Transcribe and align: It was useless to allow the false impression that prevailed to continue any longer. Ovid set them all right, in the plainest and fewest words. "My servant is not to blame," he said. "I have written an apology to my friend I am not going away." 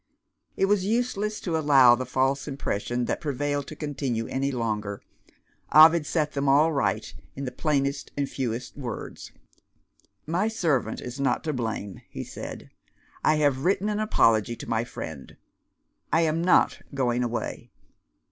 It 0.57 0.65
was 0.65 0.83
useless 0.83 1.39
to 1.41 1.55
allow 1.55 1.93
the 1.93 2.07
false 2.07 2.47
impression 2.47 3.05
that 3.05 3.21
prevailed 3.21 3.67
to 3.67 3.75
continue 3.75 4.25
any 4.25 4.49
longer. 4.51 5.03
Ovid 5.71 6.07
set 6.07 6.31
them 6.31 6.49
all 6.49 6.73
right, 6.73 7.13
in 7.35 7.45
the 7.45 7.51
plainest 7.51 8.11
and 8.17 8.27
fewest 8.27 8.75
words. 8.75 9.31
"My 10.25 10.47
servant 10.47 11.01
is 11.01 11.19
not 11.19 11.43
to 11.43 11.53
blame," 11.53 12.01
he 12.09 12.23
said. 12.23 12.71
"I 13.23 13.35
have 13.35 13.63
written 13.63 13.89
an 13.89 13.99
apology 13.99 14.55
to 14.55 14.67
my 14.67 14.83
friend 14.83 15.37
I 16.11 16.21
am 16.21 16.43
not 16.43 16.81
going 16.95 17.23
away." 17.23 17.69